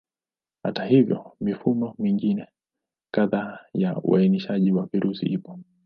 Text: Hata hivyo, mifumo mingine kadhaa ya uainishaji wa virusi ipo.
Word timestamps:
Hata 0.63 0.85
hivyo, 0.85 1.35
mifumo 1.41 1.95
mingine 1.99 2.47
kadhaa 3.11 3.59
ya 3.73 4.01
uainishaji 4.03 4.71
wa 4.71 4.85
virusi 4.85 5.25
ipo. 5.25 5.59